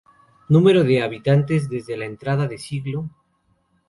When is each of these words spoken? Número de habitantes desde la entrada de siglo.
Número 0.49 0.83
de 0.83 1.03
habitantes 1.03 1.69
desde 1.69 1.95
la 1.95 2.05
entrada 2.05 2.47
de 2.47 2.57
siglo. 2.57 3.07